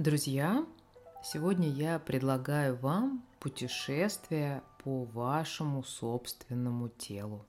Друзья, 0.00 0.64
сегодня 1.22 1.68
я 1.68 1.98
предлагаю 1.98 2.74
вам 2.74 3.22
путешествие 3.38 4.62
по 4.82 5.04
вашему 5.04 5.82
собственному 5.82 6.88
телу. 6.88 7.44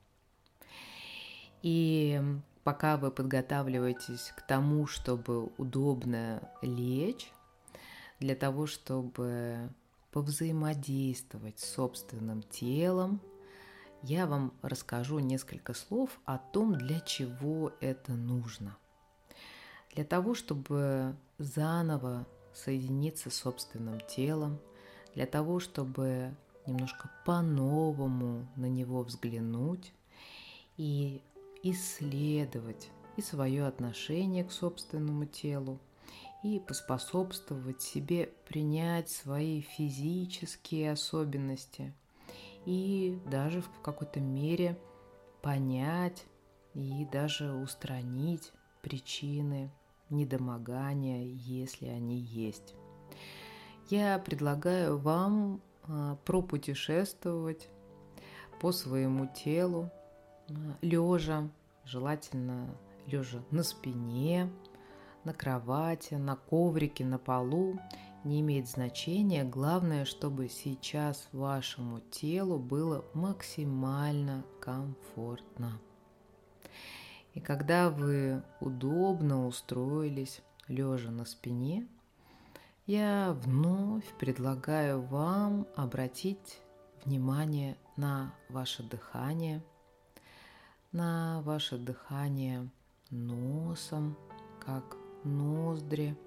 И 1.61 2.21
пока 2.65 2.97
вы 2.97 3.09
подготавливаетесь 3.09 4.33
к 4.35 4.41
тому, 4.41 4.85
чтобы 4.85 5.45
удобно 5.57 6.51
лечь, 6.61 7.31
для 8.19 8.35
того, 8.35 8.67
чтобы 8.67 9.69
повзаимодействовать 10.11 11.57
с 11.57 11.73
собственным 11.73 12.43
телом, 12.43 13.21
я 14.03 14.27
вам 14.27 14.51
расскажу 14.61 15.19
несколько 15.19 15.73
слов 15.73 16.19
о 16.25 16.37
том, 16.37 16.73
для 16.73 16.99
чего 16.99 17.71
это 17.79 18.11
нужно. 18.11 18.75
Для 19.95 20.03
того, 20.03 20.35
чтобы 20.35 21.15
заново 21.37 22.27
соединиться 22.53 23.29
с 23.29 23.35
собственным 23.35 23.99
телом, 24.01 24.59
для 25.13 25.25
того, 25.25 25.59
чтобы 25.59 26.35
немножко 26.65 27.09
по-новому 27.25 28.47
на 28.55 28.67
него 28.67 29.03
взглянуть 29.03 29.93
и 30.77 31.21
исследовать 31.63 32.89
и 33.17 33.21
свое 33.21 33.65
отношение 33.65 34.43
к 34.43 34.51
собственному 34.51 35.25
телу, 35.25 35.79
и 36.43 36.59
поспособствовать 36.59 37.81
себе 37.81 38.31
принять 38.47 39.09
свои 39.09 39.61
физические 39.61 40.91
особенности 40.91 41.93
и 42.65 43.19
даже 43.29 43.61
в 43.61 43.81
какой-то 43.81 44.19
мере 44.19 44.77
понять 45.41 46.25
и 46.73 47.05
даже 47.11 47.53
устранить 47.53 48.51
причины 48.81 49.71
недомогания, 50.11 51.23
если 51.25 51.87
они 51.87 52.17
есть. 52.17 52.75
Я 53.89 54.19
предлагаю 54.19 54.97
вам 54.97 55.61
а, 55.83 56.15
пропутешествовать 56.25 57.69
по 58.59 58.71
своему 58.71 59.27
телу, 59.27 59.89
а, 60.49 60.53
лежа, 60.81 61.49
желательно 61.85 62.75
лежа 63.07 63.41
на 63.51 63.63
спине, 63.63 64.51
на 65.23 65.33
кровати, 65.33 66.15
на 66.15 66.35
коврике, 66.35 67.05
на 67.05 67.17
полу, 67.17 67.79
не 68.23 68.41
имеет 68.41 68.67
значения. 68.67 69.43
Главное, 69.43 70.05
чтобы 70.05 70.49
сейчас 70.49 71.27
вашему 71.31 71.99
телу 72.11 72.59
было 72.59 73.03
максимально 73.13 74.43
комфортно. 74.59 75.79
И 77.33 77.39
когда 77.39 77.89
вы 77.89 78.43
удобно 78.59 79.47
устроились, 79.47 80.41
лежа 80.67 81.11
на 81.11 81.25
спине, 81.25 81.87
я 82.85 83.33
вновь 83.43 84.05
предлагаю 84.17 85.01
вам 85.01 85.67
обратить 85.75 86.61
внимание 87.05 87.77
на 87.95 88.33
ваше 88.49 88.83
дыхание, 88.83 89.63
на 90.91 91.41
ваше 91.43 91.77
дыхание 91.77 92.69
носом, 93.09 94.17
как 94.59 94.97
ноздри 95.23 96.17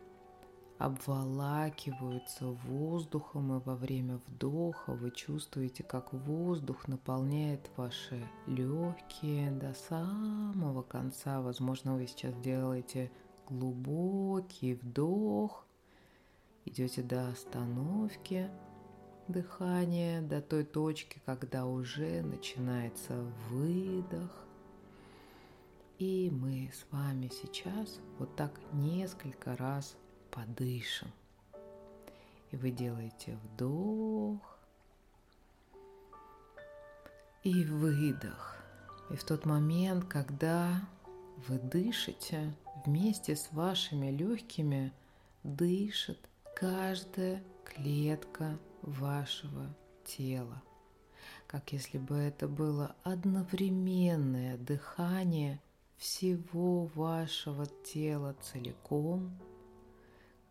обволакиваются 0.84 2.46
воздухом, 2.46 3.56
и 3.56 3.60
во 3.64 3.74
время 3.74 4.20
вдоха 4.26 4.92
вы 4.92 5.10
чувствуете, 5.10 5.82
как 5.82 6.12
воздух 6.12 6.88
наполняет 6.88 7.70
ваши 7.76 8.22
легкие 8.46 9.50
до 9.50 9.72
самого 9.72 10.82
конца. 10.82 11.40
Возможно, 11.40 11.94
вы 11.94 12.06
сейчас 12.06 12.34
делаете 12.36 13.10
глубокий 13.48 14.74
вдох, 14.74 15.64
идете 16.66 17.02
до 17.02 17.28
остановки 17.28 18.50
дыхания, 19.26 20.20
до 20.20 20.42
той 20.42 20.64
точки, 20.64 21.18
когда 21.24 21.64
уже 21.64 22.20
начинается 22.20 23.24
выдох. 23.48 24.30
И 25.98 26.30
мы 26.30 26.70
с 26.74 26.84
вами 26.90 27.30
сейчас 27.32 28.00
вот 28.18 28.36
так 28.36 28.52
несколько 28.72 29.56
раз 29.56 29.96
подышим. 30.34 31.12
И 32.50 32.56
вы 32.56 32.70
делаете 32.70 33.38
вдох 33.44 34.58
и 37.42 37.64
выдох. 37.64 38.56
И 39.10 39.16
в 39.16 39.24
тот 39.24 39.44
момент, 39.44 40.06
когда 40.06 40.80
вы 41.46 41.58
дышите, 41.58 42.54
вместе 42.84 43.36
с 43.36 43.52
вашими 43.52 44.10
легкими 44.10 44.92
дышит 45.42 46.18
каждая 46.54 47.42
клетка 47.64 48.58
вашего 48.82 49.74
тела. 50.04 50.62
Как 51.46 51.72
если 51.72 51.98
бы 51.98 52.16
это 52.16 52.48
было 52.48 52.96
одновременное 53.02 54.56
дыхание 54.56 55.60
всего 55.96 56.86
вашего 56.94 57.66
тела 57.84 58.34
целиком, 58.42 59.38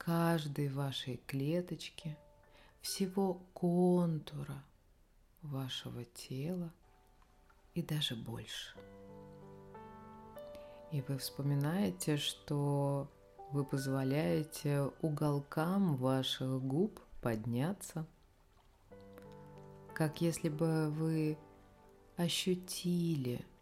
каждой 0.06 0.70
вашей 0.70 1.18
клеточки, 1.28 2.18
всего 2.82 3.42
контура 3.54 4.64
вашего 5.42 6.04
тела 6.06 6.72
и 7.74 7.82
даже 7.82 8.16
больше. 8.16 8.76
И 10.92 11.02
вы 11.02 11.18
вспоминаете, 11.18 12.18
что 12.18 13.10
вы 13.52 13.64
позволяете 13.64 14.92
уголкам 15.02 15.96
ваших 15.96 16.62
губ 16.62 17.00
подняться, 17.22 18.06
как 19.94 20.22
если 20.22 20.50
бы 20.50 20.90
вы 20.90 21.38
ощутили– 22.18 23.46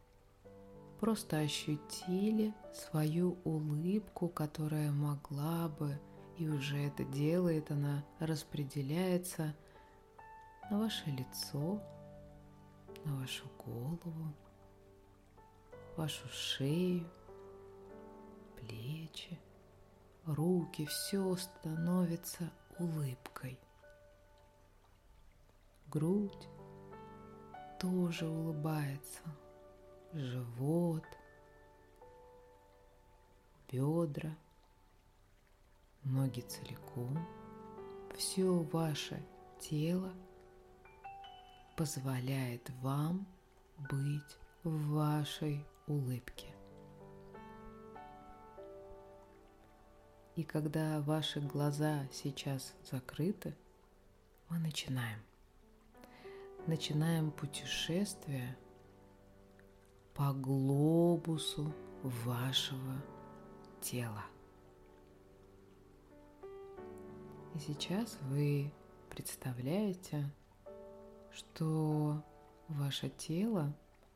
просто 1.01 1.39
ощутили 1.39 2.53
свою 2.71 3.39
улыбку, 3.43 4.29
которая 4.29 4.91
могла 4.91 5.67
бы, 5.67 5.99
и 6.41 6.49
уже 6.49 6.87
это 6.87 7.03
делает, 7.03 7.69
она 7.69 8.03
распределяется 8.17 9.55
на 10.71 10.79
ваше 10.79 11.05
лицо, 11.11 11.79
на 13.05 13.15
вашу 13.17 13.45
голову, 13.63 14.33
вашу 15.95 16.27
шею, 16.29 17.07
плечи, 18.59 19.39
руки, 20.25 20.87
все 20.87 21.35
становится 21.35 22.49
улыбкой. 22.79 23.59
Грудь 25.91 26.47
тоже 27.79 28.27
улыбается– 28.27 29.21
живот, 30.13 31.05
бедра, 33.71 34.35
ноги 36.03 36.41
целиком, 36.41 37.17
все 38.15 38.51
ваше 38.51 39.23
тело 39.59 40.13
позволяет 41.77 42.69
вам 42.81 43.25
быть 43.89 44.37
в 44.63 44.93
вашей 44.93 45.65
улыбке. 45.87 46.47
И 50.35 50.43
когда 50.43 51.01
ваши 51.01 51.39
глаза 51.39 52.07
сейчас 52.11 52.73
закрыты, 52.89 53.55
мы 54.49 54.59
начинаем. 54.59 55.19
Начинаем 56.67 57.31
путешествие– 57.31 58.57
по 60.13 60.33
глобусу 60.33 61.73
вашего 62.03 63.01
тела. 63.81 64.23
И 67.55 67.59
сейчас 67.59 68.17
вы 68.29 68.71
представляете, 69.09 70.29
что 71.31 72.23
ваше 72.67 73.09
тело 73.09 73.73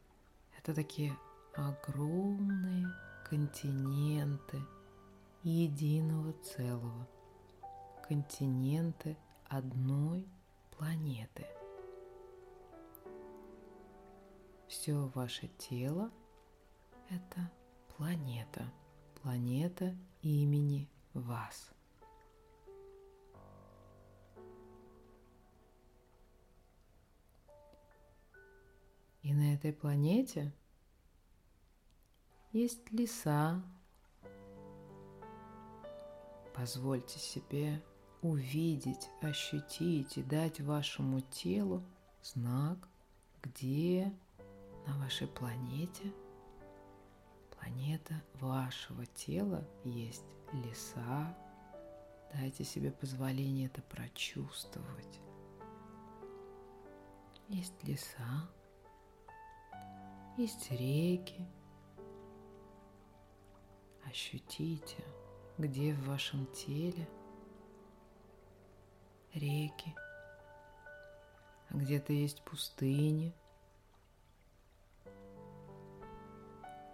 –это 0.58 0.74
такие 0.74 1.18
огромные 1.54 2.88
континенты 3.30 4.62
единого 5.44 6.34
целого, 6.42 7.08
континенты 8.08 9.18
одной 9.50 10.28
планеты– 10.72 11.46
Все 14.68 15.12
ваше 15.14 15.48
тело– 15.58 16.12
это 17.10 17.52
планета, 17.96 18.72
планета 19.22 19.96
имени 20.22 20.90
вас. 21.14 21.75
На 29.36 29.54
этой 29.54 29.74
планете 29.74 30.52
есть 32.52 32.92
леса, 32.92 33.64
Позвольте 36.56 37.20
себе 37.20 37.84
увидеть, 38.22 39.10
ощутить 39.22 40.18
и 40.18 40.24
дать 40.24 40.62
вашему 40.62 41.20
телу 41.20 41.84
знак, 42.24 42.88
где 43.44 44.14
на 44.88 44.98
вашей 45.00 45.28
планете, 45.28 46.14
планета 47.52 48.24
вашего 48.40 49.06
тела 49.06 49.68
есть 49.84 50.24
леса. 50.54 51.38
Дайте 52.34 52.64
себе 52.64 52.90
позволение 52.90 53.68
это 53.68 53.81
прочувствовать. 53.81 55.20
Есть 57.50 57.84
леса, 57.84 58.50
есть 60.38 60.72
реки. 60.72 61.46
Ощутите, 64.06 65.04
где 65.58 65.94
в 65.94 66.08
вашем 66.08 66.46
теле 66.48 67.08
реки, 69.34 69.96
а 71.70 71.78
где-то 71.78 72.14
есть 72.14 72.42
пустыни, 72.44 73.34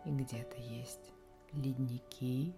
и 0.05 0.09
где-то 0.09 0.57
есть 0.57 1.11
ледники, 1.51 2.55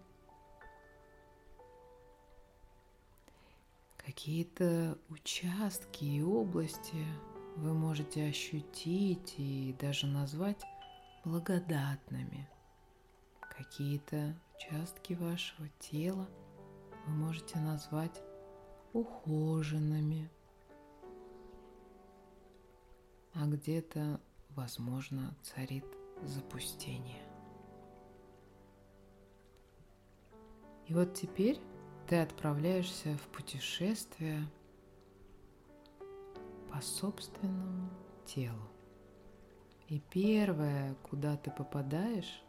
какие-то 3.98 4.98
участки 5.10 6.06
и 6.06 6.22
области 6.22 7.06
вы 7.56 7.74
можете 7.74 8.26
ощутить 8.26 9.36
и 9.38 9.76
даже 9.80 10.08
назвать 10.08 10.64
благодатными. 11.24 12.50
Какие-то 13.40 14.36
участки 14.56 15.14
вашего 15.14 15.68
тела 15.80 16.28
вы 17.06 17.14
можете 17.14 17.60
назвать 17.60 18.22
ухоженными, 18.94 20.30
а 23.34 23.46
где-то, 23.46 24.20
возможно, 24.50 25.36
царит 25.42 25.86
запустение. 26.24 27.24
И 30.88 30.94
вот 30.94 31.14
теперь 31.14 31.60
ты 32.08 32.20
отправляешься 32.20 33.18
в 33.18 33.28
путешествие 33.30 34.46
по 36.72 36.82
собственному 36.82 37.90
телу. 38.26 38.68
И 39.94 40.00
первое, 40.10 40.96
куда 41.08 41.38
ты 41.38 41.52
попадаешь, 41.52 42.42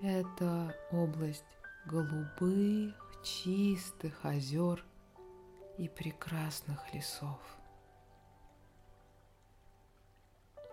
это 0.00 0.72
область 0.92 1.58
голубых, 1.86 2.94
чистых 3.24 4.24
озер 4.24 4.84
и 5.76 5.88
прекрасных 5.88 6.94
лесов. 6.94 7.40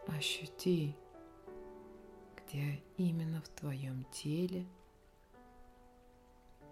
Ощути, 0.05 0.95
где 2.37 2.83
именно 2.97 3.41
в 3.41 3.49
твоем 3.49 4.05
теле 4.11 4.67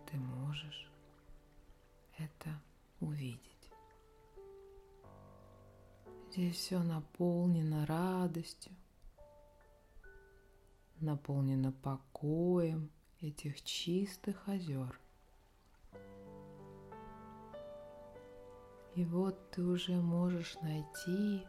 ты 0.05 0.15
можешь 0.15 0.91
это 2.19 2.51
увидеть. 2.99 3.48
Здесь 6.31 6.57
все 6.57 6.83
наполнено 6.83 7.87
радостью, 7.87 8.71
наполнено 10.99 11.71
покоем 11.71 12.91
этих 13.19 13.63
чистых 13.63 14.47
озер. 14.47 14.99
И 18.93 19.03
вот 19.05 19.49
ты 19.49 19.63
уже 19.63 19.93
можешь 19.93 20.55
найти 20.61 21.47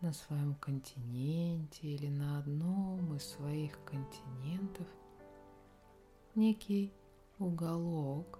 на 0.00 0.12
своем 0.12 0.54
континенте 0.54 1.88
или 1.88 2.06
на 2.06 2.38
одном 2.38 3.16
из 3.16 3.24
своих 3.24 3.84
континентов 3.84 4.86
некий 6.36 6.92
уголок, 7.40 8.38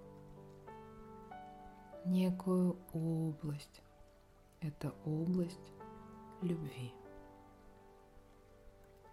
некую 2.05 2.77
область. 2.93 3.81
Это 4.61 4.93
область 5.05 5.71
любви. 6.41 6.93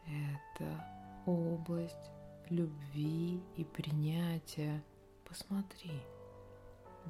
Это 0.05 0.85
область 1.25 2.11
любви 2.51 3.41
и 3.57 3.65
принятия. 3.65 4.83
Посмотри, 5.25 6.03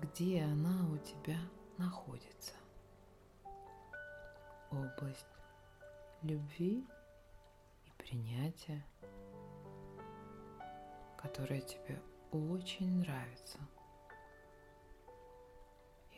где 0.03 0.43
она 0.43 0.87
у 0.91 0.99
тебя 0.99 1.38
находится. 1.79 2.53
Область 4.71 5.27
любви 6.23 6.87
и 7.87 7.91
принятия, 7.97 8.85
которая 11.17 11.62
тебе 11.62 12.03
очень 12.33 12.99
нравится 12.99 13.59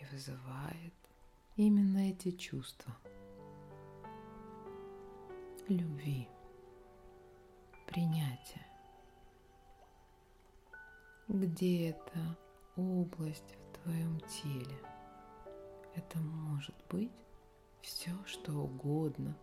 и 0.00 0.04
вызывает 0.06 0.97
именно 1.58 2.10
эти 2.10 2.30
чувства 2.30 2.96
любви, 5.66 6.28
принятия. 7.88 8.64
Где 11.26 11.90
эта 11.90 12.38
область 12.76 13.56
в 13.56 13.82
твоем 13.82 14.20
теле? 14.20 14.78
Это 15.96 16.18
может 16.20 16.76
быть 16.88 17.10
все, 17.82 18.12
что 18.24 18.52
угодно. 18.52 19.36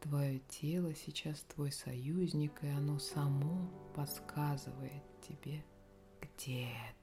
Твое 0.00 0.40
тело 0.40 0.92
сейчас 0.92 1.40
твой 1.42 1.70
союзник, 1.70 2.64
и 2.64 2.68
оно 2.68 2.98
само 2.98 3.70
подсказывает 3.94 5.04
тебе, 5.20 5.64
где 6.20 6.64
это. 6.64 7.01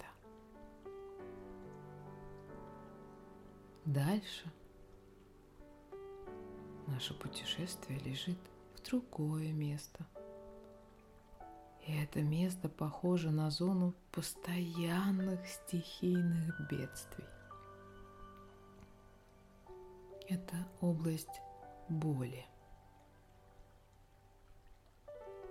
Дальше 3.89 4.45
наше 6.86 7.15
путешествие 7.15 7.97
лежит 7.97 8.38
в 8.75 8.88
другое 8.88 9.51
место. 9.51 10.06
И 11.88 11.97
это 11.97 12.21
место 12.21 12.69
похоже 12.69 13.31
на 13.31 13.50
зону 13.50 13.95
постоянных 14.12 15.44
стихийных 15.47 16.69
бедствий. 16.69 17.25
Это 20.28 20.56
область 20.81 21.42
боли. 21.90 22.45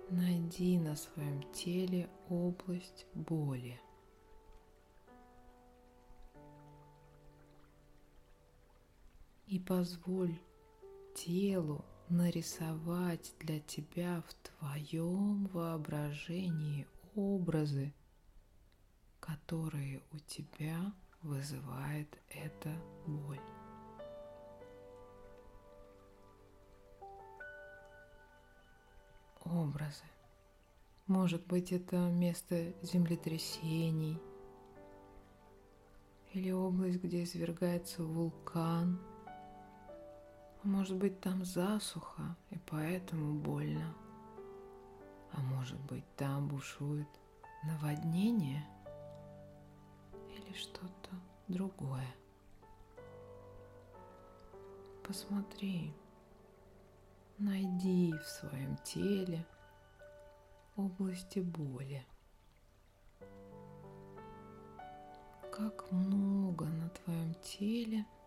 Найди 0.09 0.79
на 0.79 0.95
своем 0.95 1.43
теле 1.51 2.09
область 2.29 3.05
боли– 3.13 3.81
и 9.49 9.57
позволь 9.57 10.39
телу 11.15 11.83
нарисовать 12.07 13.33
для 13.39 13.59
тебя 13.59 14.23
в 14.27 14.33
твоем 14.59 15.47
воображении 15.47 16.87
образы, 17.15 17.91
которые 19.19 20.01
у 20.13 20.19
тебя 20.19 20.93
вызывает 21.23 22.07
эта 22.29 22.71
боль. 23.07 23.39
Образы. 29.43 30.03
Может 31.07 31.45
быть, 31.47 31.71
это 31.71 31.97
место 31.97 32.71
землетрясений 32.83 34.19
или 36.33 36.51
область, 36.51 37.01
где 37.01 37.23
извергается 37.23 38.03
вулкан– 38.03 39.01
может 40.63 40.97
быть, 40.97 41.19
там 41.21 41.45
засуха, 41.45 42.35
и 42.49 42.57
поэтому 42.69 43.33
больно. 43.33 43.93
А 45.31 45.39
может 45.39 45.79
быть, 45.81 46.03
там 46.15 46.47
бушует 46.47 47.07
наводнение 47.63 48.65
или 50.35 50.53
что-то 50.53 51.11
другое. 51.47 52.07
Посмотри, 55.03 55.93
найди 57.37 58.13
в 58.13 58.27
своем 58.27 58.77
теле 58.77 59.45
области 60.75 61.39
боли. 61.39 62.05
Как 65.51 65.91
много 65.91 66.65
на 66.65 66.89
твоем 66.89 67.33
теле– 67.35 68.05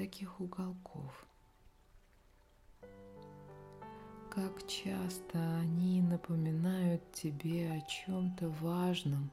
таких 0.00 0.40
уголков. 0.40 1.26
как 4.30 4.66
часто 4.66 5.38
они 5.58 6.00
напоминают 6.00 7.02
тебе 7.12 7.70
о 7.72 7.80
чем-то 7.82 8.48
важном. 8.48 9.30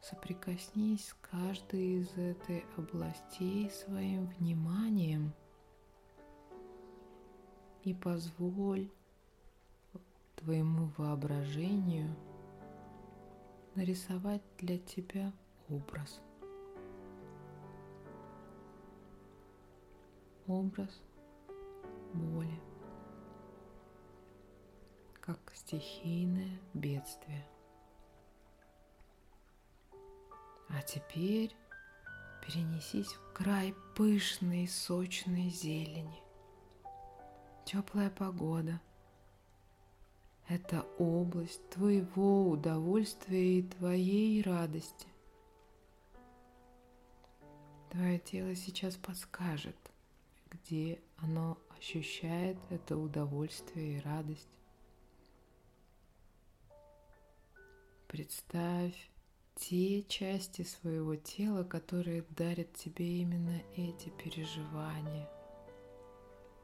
Соприкоснись 0.00 1.08
с 1.08 1.16
каждой 1.20 2.00
из 2.00 2.08
этой 2.16 2.64
областей 2.78 3.70
своим 3.70 4.26
вниманием 4.38 5.34
и 7.82 7.92
позволь 7.92 8.88
твоему 10.36 10.90
воображению 10.96 12.16
нарисовать 13.74 14.42
для 14.58 14.78
тебя 14.78 15.30
образ. 15.68 16.22
Образ 20.50 20.90
боли, 22.12 22.60
как 25.20 25.38
стихийное 25.54 26.58
бедствие. 26.74 27.46
А 30.68 30.82
теперь 30.82 31.54
перенесись 32.44 33.12
в 33.12 33.32
край 33.32 33.76
пышной 33.94 34.66
сочной 34.66 35.50
зелени. 35.50 36.20
Теплая 37.64 38.10
погода– 38.10 38.80
это 40.48 40.82
область 40.98 41.70
твоего 41.70 42.50
удовольствия 42.50 43.60
и 43.60 43.62
твоей 43.62 44.42
радости. 44.42 45.06
Твое 47.90 48.18
тело 48.18 48.56
сейчас 48.56 48.96
подскажет, 48.96 49.76
где 50.50 51.00
оно 51.18 51.58
ощущает 51.78 52.58
это 52.70 52.96
удовольствие 52.96 53.98
и 53.98 54.00
радость. 54.00 54.48
Представь 58.08 59.10
те 59.54 60.02
части 60.04 60.62
своего 60.62 61.16
тела, 61.16 61.64
которые 61.64 62.22
дарят 62.30 62.72
тебе 62.74 63.20
именно 63.20 63.62
эти 63.76 64.08
переживания. 64.08 65.28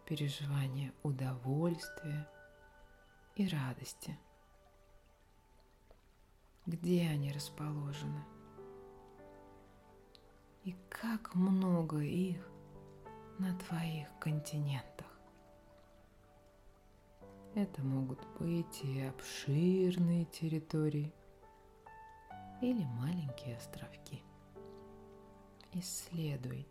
Переживания 0.07 0.93
удовольствия 1.03 2.29
и 3.37 3.49
радости. 3.49 4.19
Где 6.65 7.09
они 7.09 7.33
расположены? 7.33 8.25
И 10.65 10.75
как 10.89 11.35
много 11.35 12.01
их 12.01 12.56
на 13.39 13.57
твоих 13.59 14.09
континентах. 14.19 15.07
Это 17.55 17.83
могут 17.83 18.21
быть 18.39 18.83
и 18.85 19.03
обширные 19.03 20.25
территории, 20.27 21.13
или 22.61 22.85
маленькие 22.85 23.57
островки. 23.57 24.23
Исследуй 25.73 26.67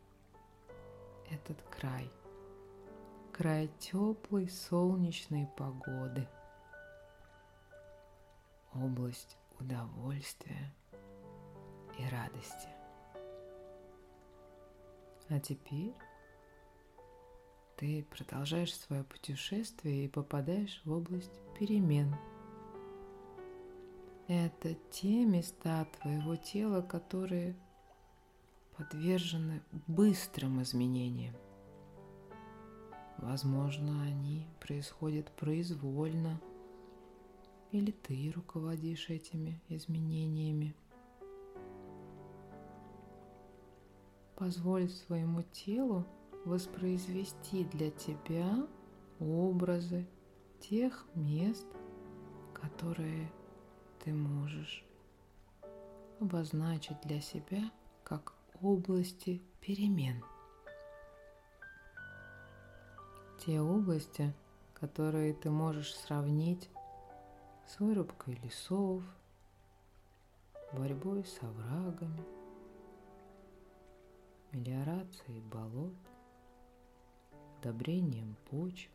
этот 1.30 1.62
край, 1.64 2.12
край 3.32 3.68
теплой 3.80 4.50
солнечной 4.50 5.48
погоды, 5.58 6.28
область 8.74 9.38
удовольствия 9.60 10.74
и 12.00 12.10
радости. 12.10 12.70
А 15.30 15.40
теперь 15.40 15.96
ты 17.78 18.06
продолжаешь 18.10 18.76
свое 18.76 19.04
путешествие 19.04 20.06
и 20.06 20.10
попадаешь 20.10 20.82
в 20.86 20.92
область 20.92 21.40
перемен– 21.58 22.16
это 24.28 24.74
те 24.90 25.24
места 25.24 25.88
твоего 26.02 26.36
тела, 26.36 26.82
которые 26.82 27.56
подвержены 28.76 29.62
быстрым 29.86 30.64
изменениям. 30.64 31.36
Возможно, 33.20 34.02
они 34.02 34.48
происходят 34.60 35.32
произвольно, 35.34 36.42
или 37.72 37.92
ты 37.92 38.32
руководишь 38.36 39.10
этими 39.10 39.62
изменениями. 39.70 40.74
Позволь 44.36 44.90
своему 44.90 45.44
телу 45.44 46.04
воспроизвести 46.46 47.66
для 47.66 47.90
тебя 47.92 48.68
образы 49.20 50.08
тех 50.60 51.06
мест, 51.16 51.68
которые 52.54 53.32
ты 54.04 54.14
можешь 54.14 54.86
обозначить 56.20 57.02
для 57.04 57.20
себя 57.20 57.72
как 58.04 58.34
области 58.62 59.42
перемен. 59.60 60.24
Те 63.40 63.60
области, 63.60 64.34
которые 64.74 65.34
ты 65.34 65.50
можешь 65.50 65.94
сравнить 65.96 66.70
с 67.68 67.80
вырубкой 67.80 68.36
лесов, 68.44 69.04
борьбой 70.72 71.26
с 71.26 71.42
оврагами, 71.42 72.24
мелиорацией 74.52 75.42
болот, 75.42 75.94
удобрением 77.66 78.36
почвы 78.50 78.92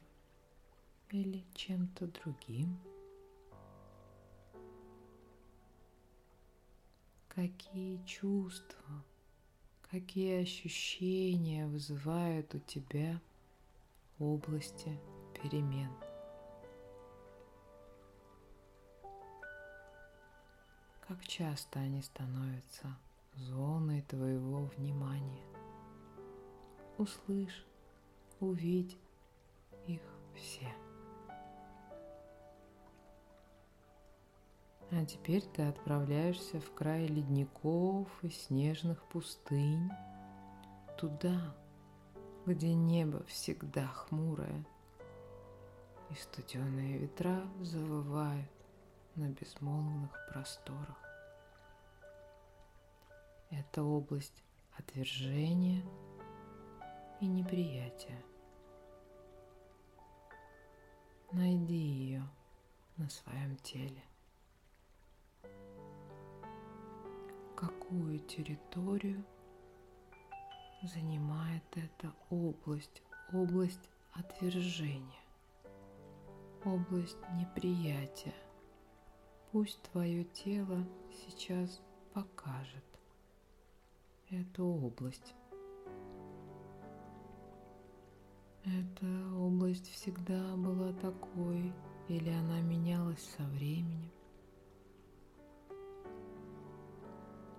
или 1.11 1.45
чем-то 1.55 2.07
другим– 2.07 2.79
какие 7.41 8.05
чувства, 8.05 9.05
какие 9.91 10.43
ощущения 10.43 11.67
вызывают 11.67 12.55
у 12.55 12.59
тебя 12.59 13.21
области 14.19 14.99
перемен. 15.35 15.91
Как 21.09 21.25
часто 21.27 21.81
они 21.81 22.03
становятся 22.03 22.97
зоной 23.37 24.03
твоего 24.03 24.65
внимания. 24.77 25.47
Услышь, 26.99 27.65
увидь 28.41 28.99
их 29.87 30.03
все. 30.35 30.69
А 34.93 35.05
теперь 35.05 35.43
ты 35.43 35.63
отправляешься 35.63 36.61
в 36.61 36.73
край 36.75 37.07
ледников 37.07 38.09
и 38.23 38.29
снежных 38.29 39.03
пустынь, 39.05 39.89
туда, 40.99 41.55
где 42.45 42.75
небо 42.75 43.23
всегда 43.25 43.87
хмурое, 43.87 44.67
и 46.11 46.15
студеные 46.15 46.99
ветра 46.99 47.41
завывают 47.61 48.51
на 49.15 49.29
безмолвных 49.29 50.11
просторах. 50.33 50.99
Это 53.51 53.85
область 53.85 54.43
отвержения 54.77 55.85
и 57.21 57.27
неприятия. 57.27 58.25
Найди 61.33 61.75
ее 61.75 62.23
на 62.97 63.09
своем 63.09 63.57
теле. 63.57 64.03
какую 67.61 68.21
территорию 68.21 69.23
занимает 70.83 71.63
эта 71.73 72.11
область, 72.31 73.03
область 73.35 73.91
отвержения, 74.13 75.21
область 76.65 77.19
неприятия. 77.35 78.33
Пусть 79.53 79.83
твое 79.93 80.25
тело 80.25 80.87
сейчас 81.13 81.83
покажет 82.15 82.85
эту 84.31 84.65
область. 84.65 85.35
Эта 88.65 89.07
область 89.37 89.91
всегда 89.91 90.55
была 90.55 90.93
такой, 90.93 91.73
или 92.09 92.29
она 92.29 92.61
менялась 92.61 93.23
со 93.37 93.43
временем? 93.45 94.11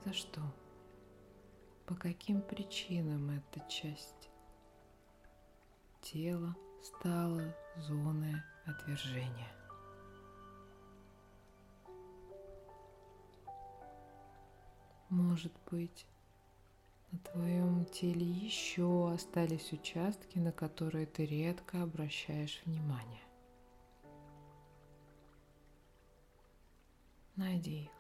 За 0.06 0.14
что? 0.14 0.42
По 1.88 1.96
каким 1.96 2.42
причинам 2.42 3.32
эта 3.32 3.68
часть 3.68 4.30
тела 6.02 6.56
стала 6.84 7.56
зоной 7.78 8.36
отвержения? 8.66 9.52
Может 15.10 15.54
быть, 15.72 16.06
на 17.12 17.20
твоем 17.20 17.86
теле 17.86 18.26
еще 18.26 19.12
остались 19.12 19.74
участки, 19.74 20.38
на 20.38 20.52
которые 20.52 21.06
ты 21.06 21.26
редко 21.26 21.84
обращаешь 21.84 22.62
внимание. 22.66 23.22
Найди 27.36 27.84
их 27.84 27.92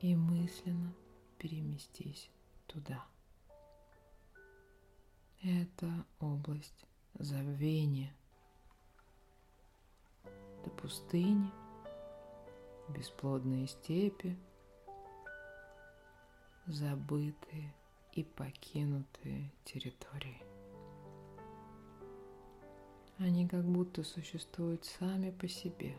и 0.00 0.14
мысленно 0.14 0.94
переместись 1.38 2.30
туда. 2.66 3.04
Это 5.42 6.04
область 6.20 6.86
забвения. 7.14 8.12
До 10.64 10.70
пустыни, 10.70 11.50
бесплодные 12.88 13.66
степи, 13.66 14.36
забытые 16.68 17.74
и 18.12 18.22
покинутые 18.22 19.50
территории. 19.64 20.42
Они 23.18 23.48
как 23.48 23.64
будто 23.64 24.04
существуют 24.04 24.84
сами 24.84 25.30
по 25.30 25.48
себе 25.48 25.96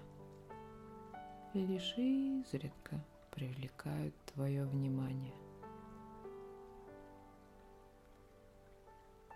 и 1.53 1.65
лишь 1.65 1.97
изредка 1.97 3.03
привлекают 3.31 4.13
твое 4.33 4.65
внимание. 4.65 5.33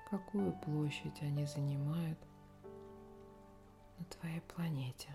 Какую 0.10 0.54
площадь 0.60 1.20
они 1.22 1.46
занимают 1.48 2.20
на 3.98 4.06
твоей 4.06 4.42
планете? 4.42 5.10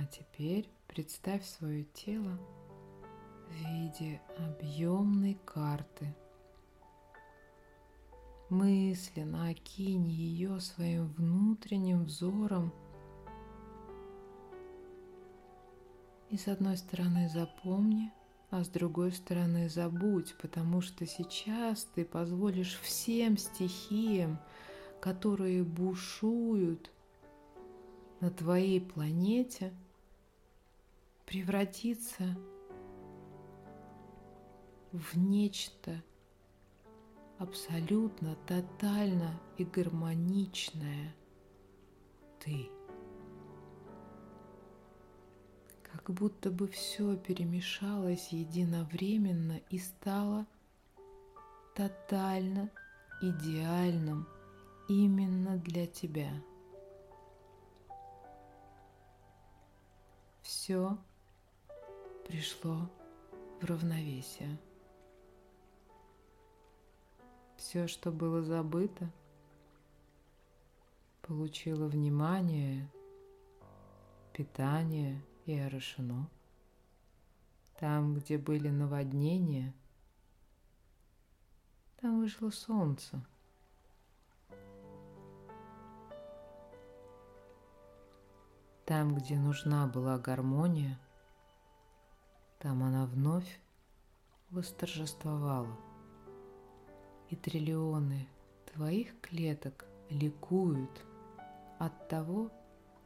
А 0.00 0.06
теперь 0.06 0.70
представь 0.86 1.44
свое 1.44 1.84
тело 1.84 2.38
в 3.48 3.52
виде 3.52 4.20
объемной 4.38 5.38
карты– 5.44 6.14
мысленно 8.50 9.48
окинь 9.48 10.08
ее 10.08 10.60
своим 10.60 11.08
внутренним 11.08 12.04
взором. 12.04 12.72
И 16.30 16.36
с 16.36 16.48
одной 16.48 16.76
стороны 16.76 17.28
запомни, 17.28 18.12
а 18.50 18.64
с 18.64 18.68
другой 18.68 19.12
стороны 19.12 19.68
забудь, 19.68 20.34
потому 20.40 20.80
что 20.80 21.06
сейчас 21.06 21.84
ты 21.94 22.04
позволишь 22.04 22.78
всем 22.82 23.36
стихиям, 23.36 24.38
которые 25.00 25.62
бушуют 25.62 26.90
на 28.20 28.30
твоей 28.30 28.80
планете, 28.80 29.72
превратиться 31.28 32.24
в 34.92 35.18
нечто 35.18 36.02
абсолютно, 37.36 38.34
тотально 38.46 39.38
и 39.58 39.64
гармоничная 39.64 41.14
ты. 42.40 42.70
Как 45.82 46.08
будто 46.08 46.50
бы 46.50 46.66
все 46.66 47.14
перемешалось 47.18 48.28
единовременно 48.28 49.60
и 49.68 49.78
стало 49.78 50.46
тотально 51.74 52.70
идеальным 53.20 54.26
именно 54.88 55.58
для 55.58 55.86
тебя. 55.86 56.32
Все 60.40 60.96
пришло 62.28 62.88
в 63.60 63.64
равновесие. 63.64 64.58
Все, 67.56 67.88
что 67.88 68.12
было 68.12 68.42
забыто, 68.42 69.10
получило 71.22 71.86
внимание, 71.88 72.88
питание 74.32 75.20
и 75.46 75.58
орошено. 75.58 76.28
Там, 77.80 78.14
где 78.14 78.38
были 78.38 78.68
наводнения, 78.68 79.72
там 82.00 82.20
вышло 82.20 82.50
солнце. 82.50 83.24
Там, 88.84 89.14
где 89.14 89.36
нужна 89.36 89.86
была 89.86 90.18
гармония, 90.18 90.98
там 92.58 92.82
она 92.82 93.06
вновь 93.06 93.60
восторжествовала 94.50 95.76
и 97.28 97.36
триллионы 97.36 98.28
твоих 98.72 99.20
клеток 99.20 99.86
ликуют 100.10 101.04
от 101.78 102.08
того, 102.08 102.50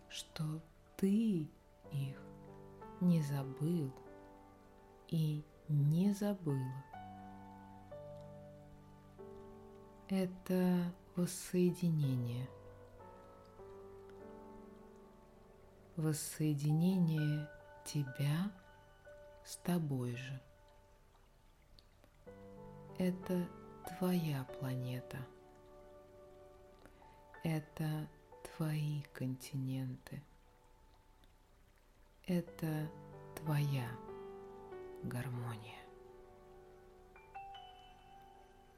что 0.08 0.60
ты 0.96 1.48
их 1.90 2.22
не 3.00 3.20
забыл 3.22 3.92
и 5.08 5.44
не 5.68 6.12
забыла. 6.12 6.84
Это 10.08 10.92
воссоединение. 11.16 12.48
Воссоединение 15.96 17.48
тебя 17.84 18.50
с 19.44 19.56
тобой 19.56 20.16
же. 20.16 20.40
Это 22.98 23.48
твоя 23.98 24.44
планета. 24.44 25.18
Это 27.42 28.08
твои 28.56 29.02
континенты. 29.12 30.22
Это 32.26 32.88
твоя 33.34 33.88
гармония. 35.02 35.82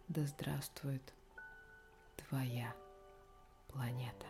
Да 0.08 0.22
здравствует 0.26 1.12
твоя 2.16 2.74
планета. 3.68 4.26